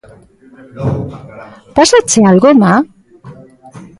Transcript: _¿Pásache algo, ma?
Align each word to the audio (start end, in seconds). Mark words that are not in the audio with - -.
_¿Pásache 1.75 2.19
algo, 2.31 2.49
ma? 2.61 2.73